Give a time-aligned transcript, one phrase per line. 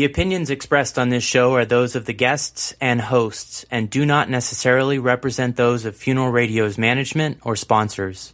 [0.00, 4.06] The opinions expressed on this show are those of the guests and hosts and do
[4.06, 8.32] not necessarily represent those of Funeral Radio's management or sponsors.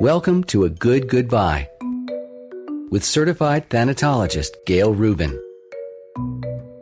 [0.00, 1.70] Welcome to A Good Goodbye
[2.90, 5.40] with certified thanatologist Gail Rubin.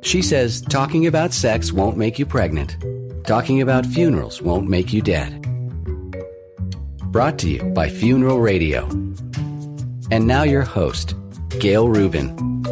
[0.00, 2.78] She says talking about sex won't make you pregnant.
[3.26, 5.42] Talking about funerals won't make you dead.
[7.12, 8.88] Brought to you by Funeral Radio.
[10.10, 11.14] And now your host,
[11.56, 12.62] Gail Rubin.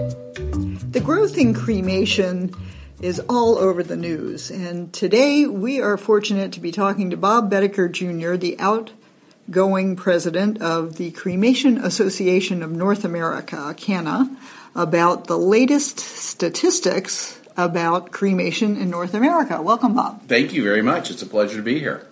[0.92, 2.54] The growth in cremation
[3.00, 7.50] is all over the news, and today we are fortunate to be talking to Bob
[7.50, 14.36] Boetticher Jr., the outgoing president of the Cremation Association of North America, CANA,
[14.76, 19.60] about the latest statistics about cremation in North America.
[19.60, 20.28] Welcome, Bob.
[20.28, 21.10] Thank you very much.
[21.10, 22.06] It's a pleasure to be here.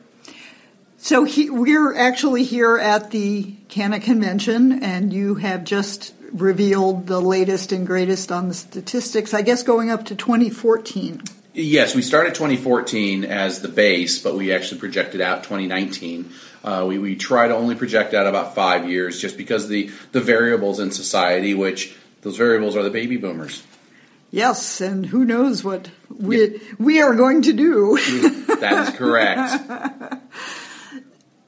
[0.96, 7.20] So he, we're actually here at the CANA convention, and you have just revealed the
[7.20, 9.32] latest and greatest on the statistics.
[9.32, 11.22] I guess going up to 2014.
[11.54, 16.32] Yes, we started 2014 as the base, but we actually projected out 2019.
[16.64, 20.20] Uh, we, we try to only project out about five years, just because the the
[20.20, 23.62] variables in society, which those variables are the baby boomers.
[24.32, 26.58] Yes, and who knows what we yeah.
[26.78, 27.98] we are going to do.
[28.60, 30.20] that is correct.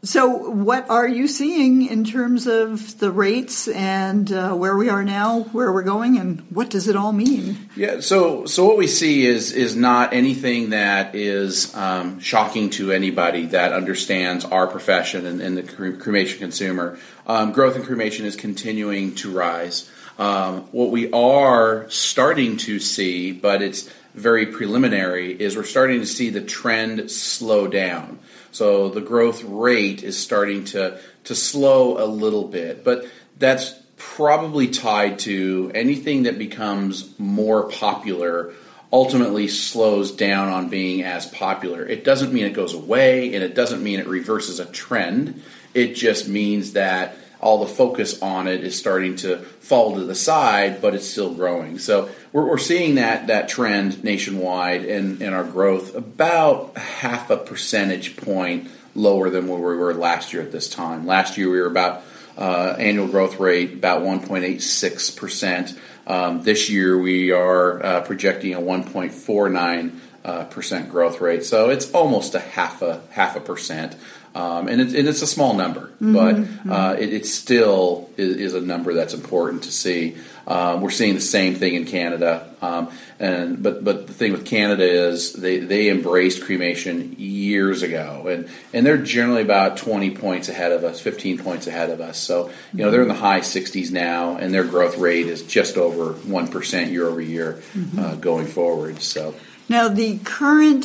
[0.06, 5.02] So, what are you seeing in terms of the rates and uh, where we are
[5.02, 7.68] now, where we're going, and what does it all mean?
[7.74, 12.92] Yeah, so so what we see is is not anything that is um, shocking to
[12.92, 17.00] anybody that understands our profession and, and the cremation consumer.
[17.26, 19.90] Um, growth in cremation is continuing to rise.
[20.20, 26.06] Um, what we are starting to see, but it's very preliminary, is we're starting to
[26.06, 28.20] see the trend slow down.
[28.56, 33.04] So the growth rate is starting to, to slow a little bit, but
[33.38, 38.54] that's probably tied to anything that becomes more popular
[38.90, 41.86] ultimately slows down on being as popular.
[41.86, 45.42] It doesn't mean it goes away and it doesn't mean it reverses a trend.
[45.74, 50.14] It just means that all the focus on it is starting to fall to the
[50.14, 51.78] side, but it's still growing.
[51.78, 57.36] So we're, we're seeing that that trend nationwide in, in our growth about half a
[57.36, 61.06] percentage point lower than where we were last year at this time.
[61.06, 62.02] Last year we were about
[62.38, 65.78] uh, annual growth rate about 1.86 percent.
[66.06, 71.90] Um, this year we are uh, projecting a 1.49 uh, percent growth rate, so it's
[71.92, 73.96] almost a half a half a percent.
[74.36, 76.70] Um, and, it's, and, it's, a small number, mm-hmm, but mm-hmm.
[76.70, 80.14] uh, it, it, still is, is, a number that's important to see.
[80.46, 84.44] Um, we're seeing the same thing in Canada, um, and but but the thing with
[84.44, 90.50] Canada is they, they embraced cremation years ago, and and they're generally about twenty points
[90.50, 92.18] ahead of us, fifteen points ahead of us.
[92.18, 95.78] So you know they're in the high sixties now, and their growth rate is just
[95.78, 97.98] over one percent year over year mm-hmm.
[97.98, 99.00] uh, going forward.
[99.00, 99.34] So
[99.70, 100.84] now the current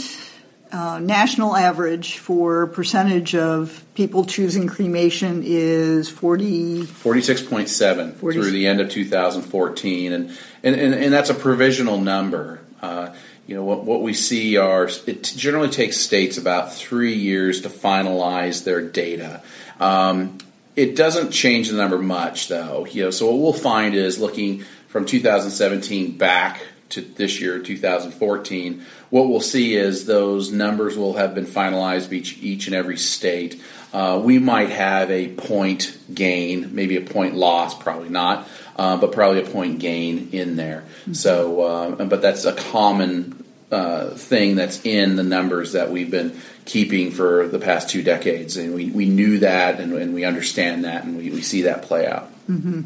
[0.72, 8.80] uh, national average for percentage of people choosing cremation is 40 46.7 through the end
[8.80, 12.62] of 2014 and and, and, and that's a provisional number.
[12.82, 13.14] Uh,
[13.48, 17.70] you know what, what we see are it generally takes states about three years to
[17.70, 19.42] finalize their data.
[19.80, 20.38] Um,
[20.76, 22.86] it doesn't change the number much though.
[22.86, 26.62] You know so what we'll find is looking from 2017 back
[26.92, 32.38] to this year, 2014, what we'll see is those numbers will have been finalized each,
[32.38, 33.62] each and every state.
[33.94, 38.48] Uh, we might have a point gain, maybe a point loss, probably not,
[38.78, 40.82] uh, but probably a point gain in there.
[41.02, 41.14] Mm-hmm.
[41.14, 46.40] So, uh, but that's a common uh, thing that's in the numbers that we've been
[46.66, 50.86] keeping for the past two decades, and we, we knew that, and, and we understand
[50.86, 52.30] that, and we, we see that play out.
[52.50, 52.82] Mm-hmm.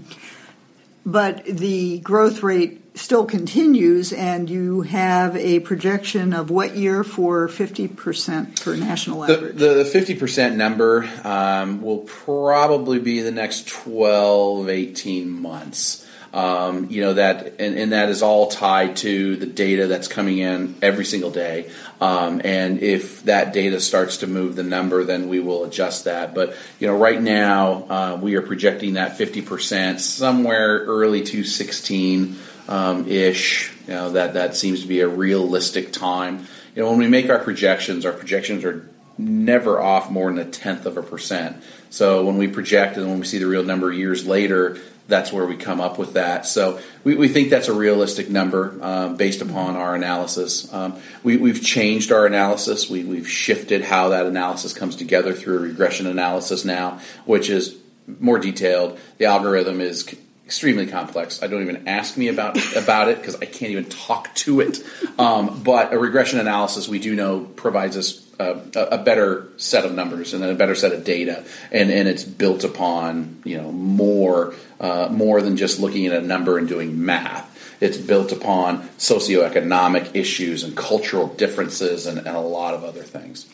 [1.06, 7.48] But the growth rate still continues, and you have a projection of what year for
[7.48, 9.58] 50% for national average?
[9.58, 16.06] The, the 50% number um, will probably be the next 12, 18 months.
[16.34, 20.38] Um, you know that, and, and, that is all tied to the data that's coming
[20.38, 21.72] in every single day.
[22.02, 26.36] Um, and if that data starts to move the number, then we will adjust that.
[26.36, 32.38] But you know, right now uh, we are projecting that 50% somewhere early to 16
[32.68, 33.72] um, ish.
[33.88, 36.48] You know, that that seems to be a realistic time.
[36.76, 40.50] You know, when we make our projections, our projections are never off more than a
[40.50, 41.64] tenth of a percent.
[41.90, 44.78] So when we project and when we see the real number years later,
[45.08, 46.46] that's where we come up with that.
[46.46, 50.72] So we, we think that's a realistic number uh, based upon our analysis.
[50.74, 52.90] Um, we, have changed our analysis.
[52.90, 57.78] We, we've shifted how that analysis comes together through a regression analysis now, which is
[58.20, 59.00] more detailed.
[59.18, 60.16] The algorithm is
[60.46, 61.42] extremely complex.
[61.42, 64.84] I don't even ask me about about it because I can't even talk to it.
[65.18, 69.94] Um, but a regression analysis, we do know, provides us a, a, better set of
[69.94, 74.54] numbers and a better set of data, and, and it's built upon you know more
[74.80, 77.52] uh, more than just looking at a number and doing math.
[77.82, 83.48] It's built upon socioeconomic issues and cultural differences and, and a lot of other things.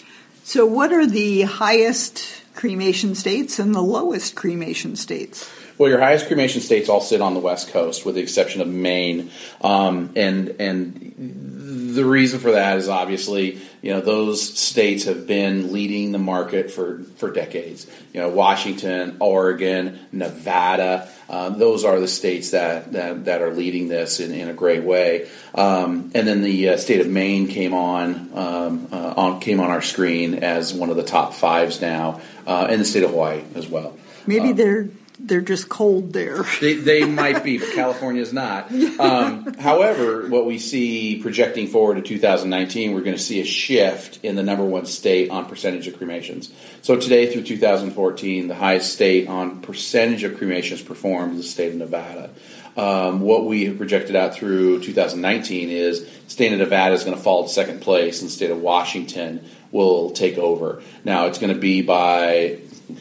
[0.44, 5.49] So, what are the highest cremation states and the lowest cremation states?
[5.81, 8.68] Well, your highest cremation states all sit on the West Coast, with the exception of
[8.68, 9.31] Maine,
[9.62, 15.74] um, and and the reason for that is obviously you know those states have been
[15.74, 17.88] leading the market for for decades.
[18.13, 21.10] You know, Washington, Oregon, Nevada.
[21.28, 24.83] Uh, those are the states that, that, that are leading this in, in a great
[24.83, 25.30] way.
[25.56, 29.72] Um, and then the uh, state of Maine came on um, uh, on came on
[29.72, 33.42] our screen as one of the top fives now, uh, and the state of Hawaii
[33.56, 33.98] as well.
[34.28, 34.89] Maybe um, they're
[35.23, 36.44] they're just cold there.
[36.62, 38.71] they, they might be, but California is not.
[39.01, 44.19] Um, however, what we see projecting forward to 2019, we're going to see a shift
[44.23, 46.51] in the number one state on percentage of cremations.
[46.81, 51.71] So today through 2014, the highest state on percentage of cremations performed is the state
[51.71, 52.29] of Nevada.
[52.77, 57.23] Um, what we have projected out through 2019 is state of Nevada is going to
[57.23, 60.81] fall to second place, and the state of Washington will take over.
[61.03, 62.59] Now it's going to be by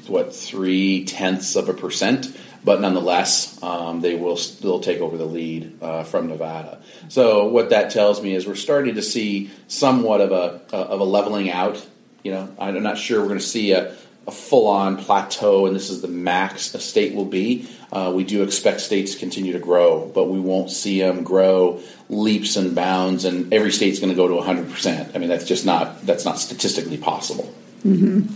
[0.08, 5.25] what three tenths of a percent, but nonetheless, um, they will still take over the
[5.25, 6.81] lead uh, from Nevada.
[7.08, 11.04] So what that tells me is we're starting to see somewhat of a of a
[11.04, 11.84] leveling out.
[12.22, 13.94] You know, I'm not sure we're going to see a,
[14.26, 17.69] a full on plateau, and this is the max a state will be.
[17.90, 21.81] Uh, we do expect states to continue to grow, but we won't see them grow
[22.10, 25.12] leaps and bounds, and every state's going to go to 100 percent.
[25.14, 27.52] I mean, that's just not that's not statistically possible.
[27.84, 28.34] Mm-hmm.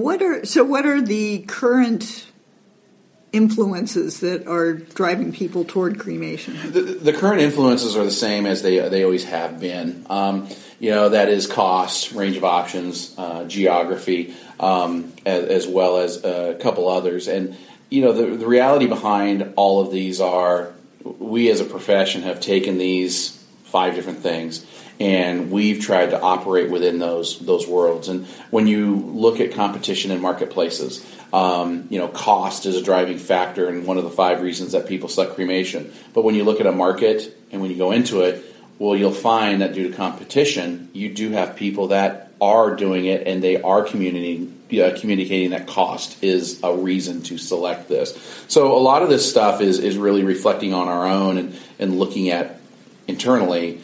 [0.00, 0.64] What are so?
[0.64, 2.26] What are the current
[3.32, 6.54] influences that are driving people toward cremation?
[6.72, 10.06] The, the current influences are the same as they they always have been.
[10.08, 10.48] Um,
[10.80, 16.24] you know, that is cost, range of options, uh, geography, um, as, as, well as
[16.24, 17.28] a couple others.
[17.28, 17.56] And
[17.88, 20.72] you know, the, the reality behind all of these are
[21.04, 23.30] we as a profession have taken these
[23.64, 24.66] five different things
[25.00, 28.08] and we've tried to operate within those those worlds.
[28.08, 33.18] And when you look at competition in marketplaces, um, you know, cost is a driving
[33.18, 35.92] factor and one of the five reasons that people select cremation.
[36.12, 38.44] But when you look at a market and when you go into it,
[38.78, 43.26] well, you'll find that due to competition, you do have people that are doing it
[43.26, 48.18] and they are communicating uh, communicating that cost is a reason to select this.
[48.48, 51.98] So a lot of this stuff is is really reflecting on our own and, and
[51.98, 52.60] looking at
[53.06, 53.80] internally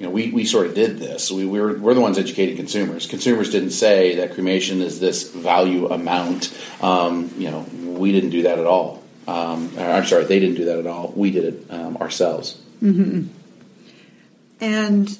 [0.00, 1.30] you know, we, we sort of did this.
[1.30, 3.06] We, we were, we're the ones educating consumers.
[3.06, 6.58] Consumers didn't say that cremation is this value amount.
[6.80, 9.02] Um, you know, we didn't do that at all.
[9.28, 11.12] Um, I'm sorry, they didn't do that at all.
[11.14, 12.58] We did it um, ourselves.
[12.82, 13.28] Mm-hmm.
[14.62, 15.18] And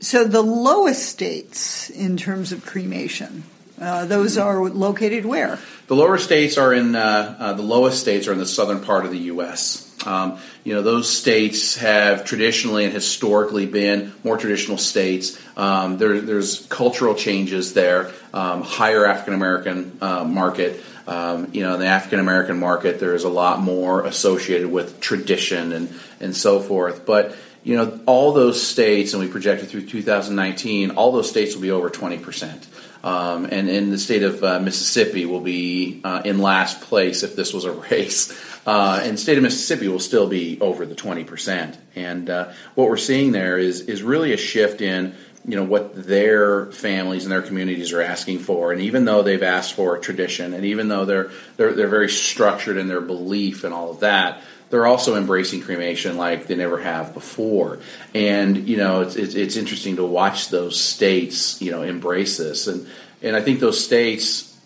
[0.00, 3.44] so the lowest states in terms of cremation,
[3.80, 4.48] uh, those mm-hmm.
[4.48, 5.60] are located where?
[5.86, 9.04] The lower states are in uh, uh, the lowest states are in the southern part
[9.04, 9.87] of the U.S.
[10.06, 15.38] Um, you know, those states have traditionally and historically been more traditional states.
[15.56, 20.80] Um, there, there's cultural changes there, um, higher African American uh, market.
[21.06, 25.00] Um, you know, in the African American market, there is a lot more associated with
[25.00, 27.06] tradition and, and so forth.
[27.06, 27.34] But
[27.64, 31.70] you know, all those states, and we projected through 2019, all those states will be
[31.70, 32.66] over 20 percent.
[33.04, 37.36] Um, and in the state of uh, Mississippi will be uh, in last place if
[37.36, 38.32] this was a race.
[38.66, 41.76] Uh, and state of Mississippi will still be over the 20%.
[41.94, 45.14] And uh, what we're seeing there is, is really a shift in
[45.44, 49.42] you know what their families and their communities are asking for and even though they've
[49.42, 53.72] asked for tradition and even though they're they're, they're very structured in their belief and
[53.72, 57.78] all of that they're also embracing cremation like they never have before.
[58.14, 62.66] And you know, it's, it's, it's interesting to watch those states, you know, embrace this.
[62.66, 62.86] And
[63.22, 64.56] and I think those states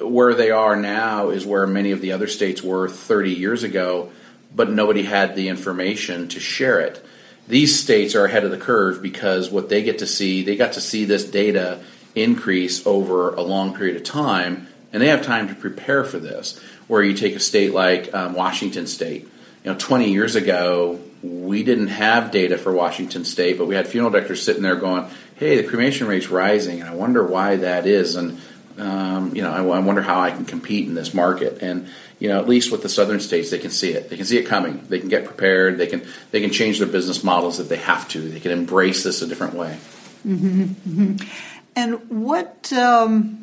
[0.00, 4.10] where they are now is where many of the other states were 30 years ago,
[4.54, 7.04] but nobody had the information to share it.
[7.48, 10.74] These states are ahead of the curve because what they get to see, they got
[10.74, 11.80] to see this data
[12.14, 16.58] increase over a long period of time, and they have time to prepare for this.
[16.88, 19.22] Where you take a state like um, Washington State,
[19.64, 23.86] you know, 20 years ago, we didn't have data for Washington State, but we had
[23.86, 25.06] funeral directors sitting there going,
[25.36, 28.40] "Hey, the cremation rate's rising, and I wonder why that is." And
[28.78, 31.62] um, you know, I, I, wonder how I can compete in this market.
[31.62, 34.08] And you know, at least with the southern states, they can see it.
[34.08, 34.84] They can see it coming.
[34.88, 35.78] They can get prepared.
[35.78, 38.20] They can they can change their business models if they have to.
[38.20, 39.78] They can embrace this a different way.
[40.26, 41.28] Mm-hmm, mm-hmm.
[41.76, 42.72] And what?
[42.72, 43.41] Um,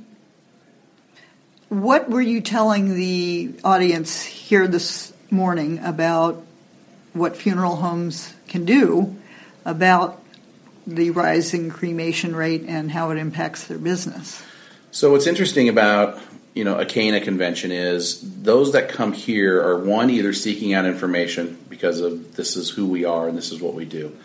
[1.70, 6.44] what were you telling the audience here this morning about
[7.14, 9.16] what funeral homes can do
[9.66, 10.22] about
[10.88, 14.44] the rising cremation rate and how it impacts their business?
[14.92, 16.20] So what's interesting about
[16.56, 20.86] you know a CANA convention is those that come here are one either seeking out
[20.86, 24.18] information because of this is who we are and this is what we do,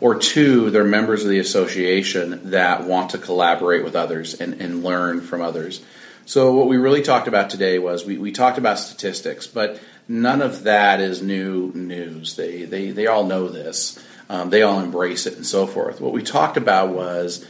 [0.00, 4.82] or two they're members of the association that want to collaborate with others and, and
[4.82, 5.82] learn from others.
[6.26, 10.42] So what we really talked about today was we, we talked about statistics, but none
[10.42, 12.34] of that is new news.
[12.34, 13.96] They they, they all know this.
[14.28, 16.00] Um, they all embrace it and so forth.
[16.00, 17.46] What we talked about was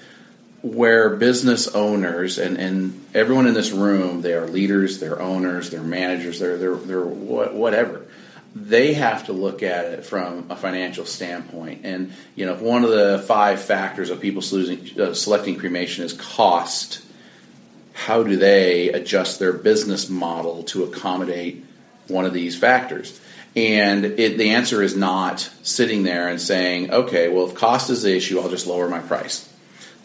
[0.61, 5.83] where business owners and, and everyone in this room, they are leaders, they're owners, they're
[5.83, 8.05] managers, they're, they're, they're whatever.
[8.55, 11.83] They have to look at it from a financial standpoint.
[11.85, 17.03] And, you know, one of the five factors of people uh, selecting cremation is cost,
[17.97, 21.65] how do they adjust their business model to accommodate
[22.09, 23.21] one of these factors?
[23.57, 28.03] And it, the answer is not sitting there and saying, okay, well, if cost is
[28.03, 29.51] the issue, I'll just lower my price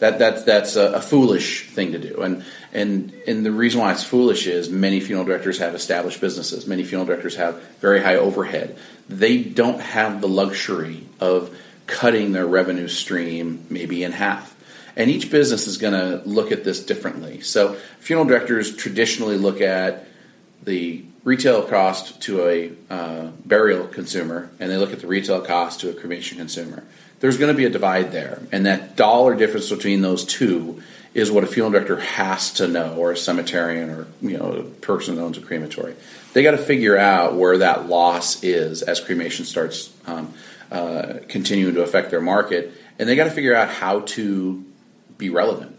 [0.02, 2.22] that that that's a, a, foolish thing to do.
[2.22, 6.66] And and and the reason why it's foolish is many funeral directors have established businesses.
[6.66, 8.76] Many funeral directors have very high overhead.
[9.08, 11.56] They don't have the luxury of
[11.86, 14.51] cutting their revenue stream maybe in half.
[14.96, 17.40] And each business is going to look at this differently.
[17.40, 20.06] So funeral directors traditionally look at
[20.62, 25.80] the retail cost to a uh, burial consumer, and they look at the retail cost
[25.80, 26.84] to a cremation consumer
[27.22, 28.42] there's going to be a divide there.
[28.50, 30.82] And that dollar difference between those two
[31.14, 34.62] is what a funeral director has to know, or a cemeterian, or you know, a
[34.64, 35.94] person that owns a crematory.
[36.32, 40.34] They got to figure out where that loss is as cremation starts um,
[40.72, 44.64] uh, continuing to affect their market, and they got to figure out how to
[45.22, 45.78] be relevant.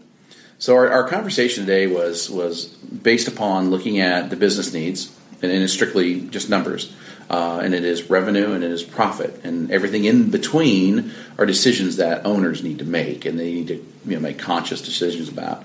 [0.58, 5.52] So our, our conversation today was was based upon looking at the business needs, and,
[5.52, 6.92] it's strictly just numbers
[7.30, 11.96] uh, and it is revenue and it is profit, and everything in between are decisions
[11.96, 13.74] that owners need to make, and they need to
[14.06, 15.64] you know, make conscious decisions about.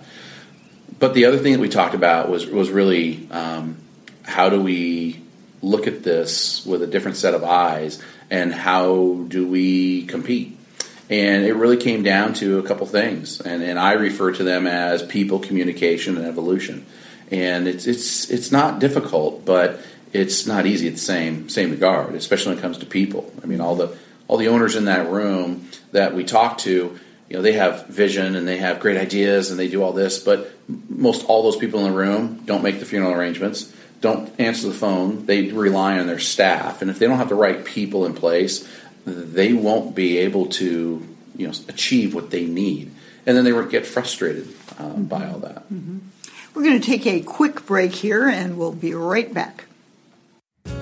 [0.98, 3.78] But the other thing that we talked about was was really um,
[4.24, 5.22] how do we
[5.62, 10.58] look at this with a different set of eyes, and how do we compete?
[11.10, 14.68] And it really came down to a couple things, and, and I refer to them
[14.68, 16.86] as people, communication, and evolution.
[17.32, 19.80] And it's it's it's not difficult, but
[20.14, 23.32] it's not easy at the same same regard, especially when it comes to people.
[23.42, 23.98] I mean, all the
[24.28, 26.72] all the owners in that room that we talk to,
[27.30, 30.20] you know, they have vision and they have great ideas and they do all this,
[30.20, 30.52] but
[30.88, 34.74] most all those people in the room don't make the funeral arrangements, don't answer the
[34.74, 35.26] phone.
[35.26, 38.68] They rely on their staff, and if they don't have the right people in place,
[39.10, 42.92] they won't be able to you know achieve what they need,
[43.26, 44.48] and then they would get frustrated
[44.78, 45.70] um, by all that.
[45.72, 46.00] Mm-hmm.
[46.54, 49.66] We're going to take a quick break here, and we'll be right back.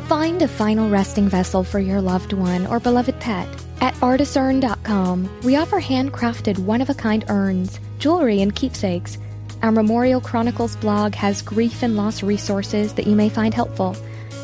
[0.07, 3.47] Find a final resting vessel for your loved one or beloved pet.
[3.81, 9.17] At artisurn.com, we offer handcrafted one of a kind urns, jewelry, and keepsakes.
[9.61, 13.95] Our Memorial Chronicles blog has grief and loss resources that you may find helpful.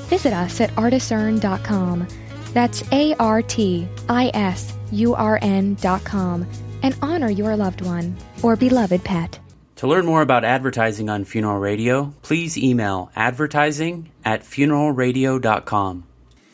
[0.09, 2.07] Visit us at artisurn.com.
[2.53, 6.47] That's A R T I S U R N dot com
[6.81, 9.39] and honor your loved one or beloved pet.
[9.77, 16.05] To learn more about advertising on Funeral Radio, please email advertising at funeralradio.com.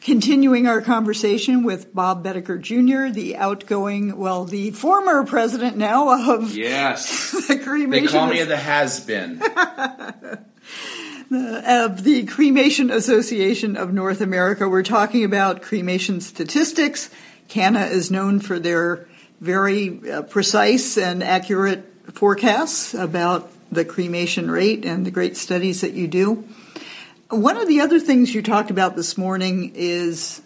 [0.01, 6.55] Continuing our conversation with Bob Boetticher Jr., the outgoing, well, the former president now of
[6.55, 8.05] yes, the cremation.
[8.05, 9.39] They call me the has been.
[11.31, 14.67] of the Cremation Association of North America.
[14.67, 17.09] We're talking about cremation statistics.
[17.49, 19.07] CANA is known for their
[19.39, 25.93] very uh, precise and accurate forecasts about the cremation rate and the great studies that
[25.93, 26.47] you do.
[27.29, 30.41] One of the other things you talked about this morning is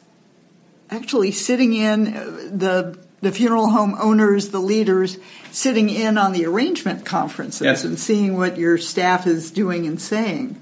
[0.90, 5.18] actually sitting in uh, the the funeral home owners, the leaders,
[5.50, 7.86] sitting in on the arrangement conferences yes.
[7.86, 10.62] and seeing what your staff is doing and saying.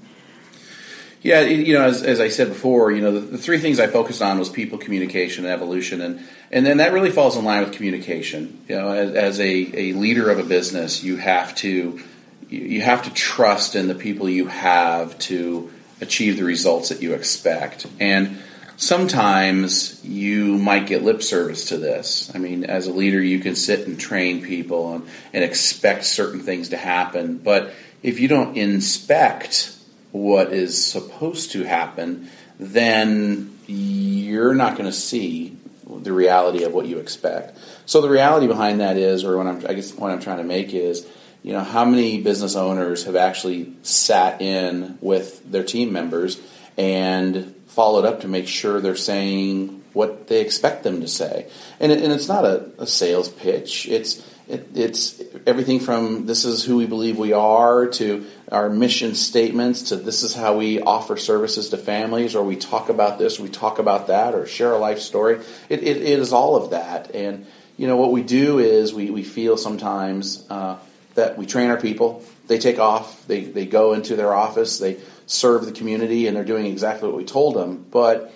[1.22, 3.86] Yeah, you know, as, as I said before, you know, the, the, three things I
[3.86, 7.62] focused on was people, communication, and evolution, and and then that really falls in line
[7.62, 8.60] with communication.
[8.68, 12.00] You know, as, as a, a leader of a business, you have to
[12.48, 17.14] you have to trust in the people you have to achieve the results that you
[17.14, 17.86] expect.
[18.00, 18.38] And
[18.76, 22.30] sometimes you might get lip service to this.
[22.34, 26.40] I mean, as a leader, you can sit and train people and, and expect certain
[26.40, 27.38] things to happen.
[27.38, 29.76] But if you don't inspect
[30.12, 35.56] what is supposed to happen, then you're not going to see
[35.88, 37.58] the reality of what you expect.
[37.86, 40.38] So the reality behind that is, or what I'm, I guess the point I'm trying
[40.38, 41.06] to make is,
[41.42, 46.40] you know, how many business owners have actually sat in with their team members
[46.78, 51.50] and followed up to make sure they're saying what they expect them to say?
[51.80, 53.88] And, it, and it's not a, a sales pitch.
[53.88, 54.22] It's
[54.52, 59.84] it, it's everything from this is who we believe we are to our mission statements
[59.84, 63.48] to this is how we offer services to families or we talk about this, we
[63.48, 65.40] talk about that, or share a life story.
[65.70, 67.14] It, it, it is all of that.
[67.14, 67.46] And,
[67.78, 70.76] you know, what we do is we, we feel sometimes uh,
[71.14, 74.98] that we train our people, they take off, they, they go into their office, they
[75.26, 77.86] serve the community, and they're doing exactly what we told them.
[77.90, 78.34] But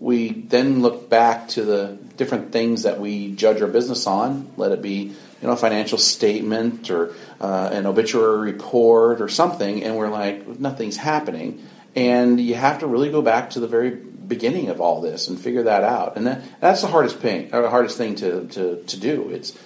[0.00, 4.72] we then look back to the different things that we judge our business on, let
[4.72, 9.96] it be you know, a financial statement or uh, an obituary report or something, and
[9.96, 11.66] we're like, nothing's happening.
[11.96, 15.38] And you have to really go back to the very beginning of all this and
[15.38, 16.16] figure that out.
[16.16, 19.30] And that, that's the hardest thing, the hardest thing to, to, to do.
[19.30, 19.58] It's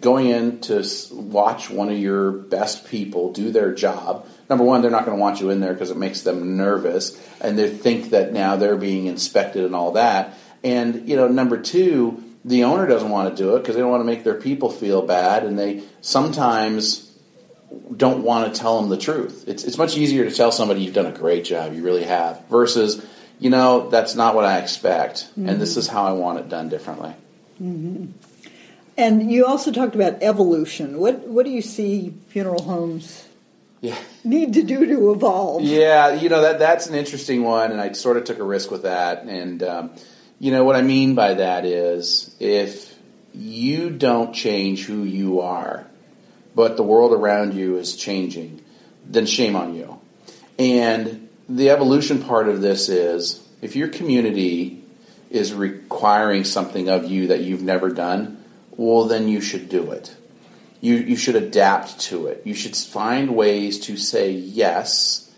[0.00, 4.26] going in to watch one of your best people do their job.
[4.48, 7.20] Number one, they're not going to want you in there because it makes them nervous,
[7.40, 10.34] and they think that now they're being inspected and all that.
[10.62, 13.90] And you know, number two, the owner doesn't want to do it because they don't
[13.90, 17.10] want to make their people feel bad, and they sometimes
[17.96, 19.44] don't want to tell them the truth.
[19.46, 22.46] It's it's much easier to tell somebody you've done a great job, you really have,
[22.48, 23.04] versus
[23.38, 25.48] you know that's not what I expect, mm-hmm.
[25.48, 25.80] and this mm-hmm.
[25.80, 27.14] is how I want it done differently.
[27.62, 28.06] Mm-hmm.
[28.96, 30.98] And you also talked about evolution.
[30.98, 33.26] What what do you see funeral homes
[33.80, 33.96] yeah.
[34.22, 35.62] need to do to evolve?
[35.62, 38.70] Yeah, you know that that's an interesting one, and I sort of took a risk
[38.70, 39.62] with that, and.
[39.62, 39.90] Um,
[40.38, 42.94] you know, what I mean by that is if
[43.34, 45.86] you don't change who you are,
[46.54, 48.62] but the world around you is changing,
[49.06, 50.00] then shame on you.
[50.58, 54.82] And the evolution part of this is if your community
[55.30, 58.42] is requiring something of you that you've never done,
[58.76, 60.14] well, then you should do it.
[60.80, 62.42] You, you should adapt to it.
[62.44, 65.32] You should find ways to say yes,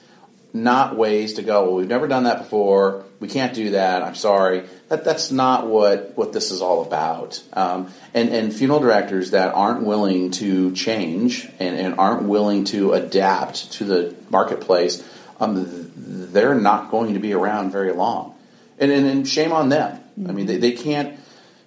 [0.63, 3.05] not ways to go, well, we've never done that before.
[3.21, 4.03] We can't do that.
[4.03, 7.43] I'm sorry that that's not what, what this is all about.
[7.53, 12.93] Um, and, and funeral directors that aren't willing to change and, and aren't willing to
[12.93, 15.07] adapt to the marketplace,
[15.41, 18.35] um, they're not going to be around very long.
[18.79, 20.01] And, and, and shame on them.
[20.29, 21.19] I mean, they, they can't.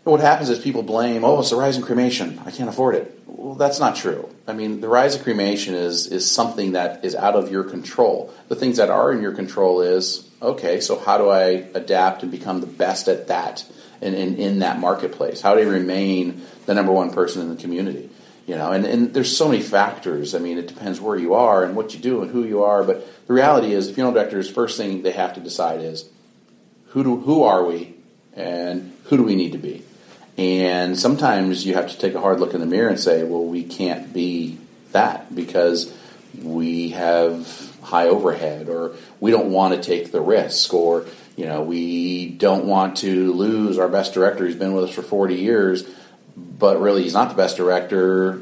[0.03, 2.39] What happens is people blame, oh, it's the rise in cremation.
[2.45, 3.18] I can't afford it.
[3.39, 4.29] Well, that's not true.
[4.47, 8.33] I mean, the rise of cremation is, is something that is out of your control.
[8.49, 12.33] The things that are in your control is okay, so how do I adapt and
[12.33, 13.63] become the best at that
[14.01, 15.39] in, in, in that marketplace?
[15.39, 18.09] How do I remain the number one person in the community?
[18.45, 20.35] You know, and, and there's so many factors.
[20.35, 22.83] I mean, it depends where you are and what you do and who you are.
[22.83, 26.09] But the reality is, the funeral directors, first thing they have to decide is
[26.87, 27.95] who do who are we
[28.33, 29.85] and who do we need to be.
[30.39, 33.43] And sometimes you have to take a hard look in the mirror and say, well,
[33.43, 34.57] we can't be
[34.93, 35.93] that because
[36.41, 41.61] we have high overhead or we don't want to take the risk or you know
[41.61, 45.89] we don't want to lose our best director who's been with us for 40 years
[46.37, 48.39] but really he's not the best director.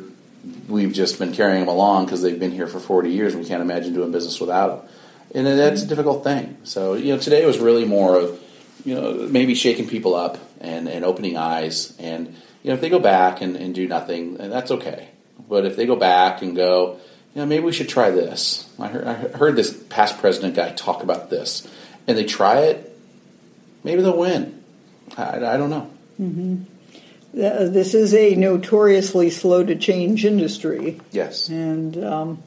[0.67, 3.47] We've just been carrying him along because they've been here for 40 years and we
[3.49, 4.89] can't imagine doing business without him.
[5.33, 6.57] And that's a difficult thing.
[6.63, 8.39] So you know today was really more of
[8.86, 12.27] you know maybe shaking people up and, and opening eyes and
[12.63, 15.09] you know if they go back and, and do nothing that's okay
[15.47, 16.99] but if they go back and go
[17.37, 18.67] you know, maybe we should try this.
[18.79, 21.67] I heard, I heard this past president guy talk about this,
[22.07, 22.97] and they try it,
[23.83, 24.63] maybe they'll win.
[25.15, 25.91] I, I don't know.
[26.19, 26.63] Mm-hmm.
[27.33, 30.99] This is a notoriously slow to change industry.
[31.11, 32.43] Yes, and um,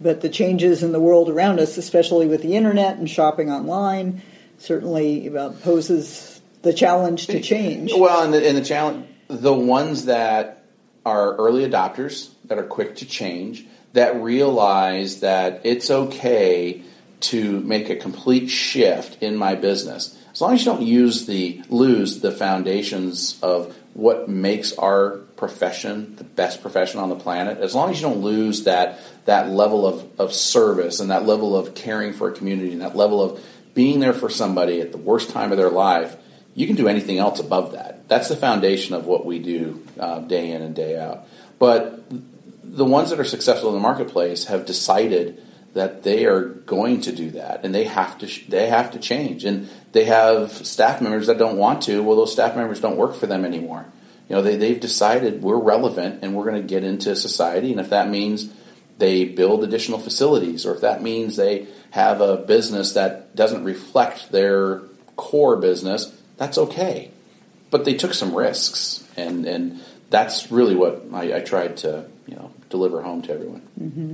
[0.00, 4.22] but the changes in the world around us, especially with the internet and shopping online,
[4.58, 6.37] certainly uh, poses
[6.68, 7.92] the challenge to change.
[7.96, 10.66] Well, and the, and the challenge, the ones that
[11.06, 16.82] are early adopters that are quick to change that realize that it's okay
[17.20, 20.16] to make a complete shift in my business.
[20.32, 26.14] As long as you don't use the lose the foundations of what makes our profession
[26.16, 29.86] the best profession on the planet, as long as you don't lose that that level
[29.86, 33.42] of, of service and that level of caring for a community and that level of
[33.74, 36.16] being there for somebody at the worst time of their life,
[36.58, 38.08] you can do anything else above that.
[38.08, 41.28] That's the foundation of what we do uh, day in and day out.
[41.60, 42.02] But
[42.64, 45.40] the ones that are successful in the marketplace have decided
[45.74, 49.44] that they are going to do that and they have to they have to change
[49.44, 53.14] and they have staff members that don't want to well those staff members don't work
[53.14, 53.86] for them anymore
[54.28, 57.80] you know they, they've decided we're relevant and we're going to get into society and
[57.80, 58.52] if that means
[58.96, 64.32] they build additional facilities or if that means they have a business that doesn't reflect
[64.32, 64.80] their
[65.14, 67.10] core business that's okay
[67.70, 72.36] but they took some risks and and that's really what I, I tried to you
[72.36, 73.62] know deliver home to everyone.
[73.80, 74.12] Mm-hmm.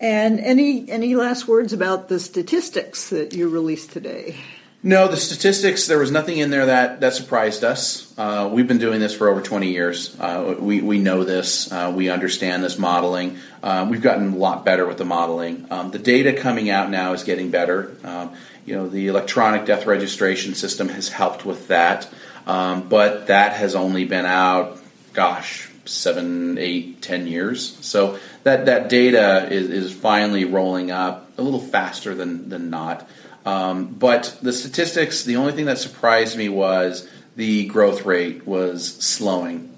[0.00, 4.36] And any any last words about the statistics that you released today?
[4.82, 5.86] No, the statistics.
[5.86, 8.12] There was nothing in there that that surprised us.
[8.18, 10.14] Uh, we've been doing this for over 20 years.
[10.20, 11.72] Uh, we we know this.
[11.72, 13.38] Uh, we understand this modeling.
[13.62, 15.66] Uh, we've gotten a lot better with the modeling.
[15.70, 17.96] Um, the data coming out now is getting better.
[18.04, 22.08] Um, you know, the electronic death registration system has helped with that,
[22.46, 24.78] um, but that has only been out,
[25.12, 27.76] gosh, seven, eight, ten years.
[27.84, 33.08] So that that data is, is finally rolling up a little faster than than not.
[33.44, 38.86] Um, but the statistics, the only thing that surprised me was the growth rate was
[39.04, 39.74] slowing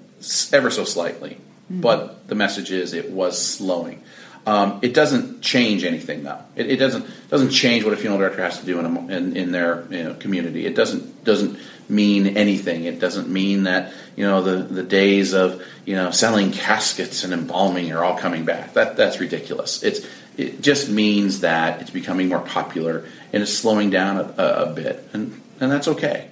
[0.53, 1.37] ever so slightly.
[1.71, 1.81] Mm-hmm.
[1.81, 4.03] But the message is it was slowing.
[4.47, 6.39] Um, it doesn't change anything though.
[6.55, 9.35] It, it, doesn't doesn't change what a funeral director has to do in, a, in,
[9.35, 10.65] in, their you know, community.
[10.65, 12.85] It doesn't doesn't mean anything.
[12.85, 17.33] It doesn't mean that you know the, the days of you know selling caskets and
[17.33, 18.71] embalming are all coming back.
[18.71, 19.83] That that's ridiculous.
[19.83, 20.07] It's
[20.37, 24.73] it just means that it's becoming more popular and it's slowing down a, a, a
[24.73, 26.29] bit, and and that's okay.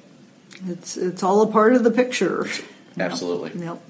[0.69, 2.47] It's it's all a part of the picture.
[2.97, 3.49] Absolutely.
[3.55, 3.61] Yep.
[3.61, 3.81] yep.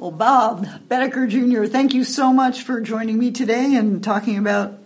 [0.00, 4.78] Well, Bob Boetticher Jr., thank you so much for joining me today and talking about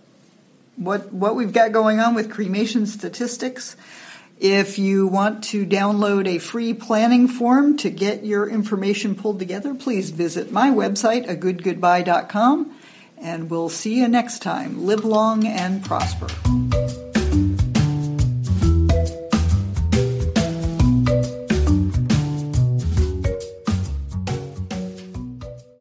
[0.75, 3.77] what what we've got going on with cremation statistics.
[4.41, 9.73] If you want to download a free planning form to get your information pulled together,
[9.73, 12.75] please visit my website, agoodgoodbye.com,
[13.17, 14.85] and we'll see you next time.
[14.85, 16.27] Live long and prosper.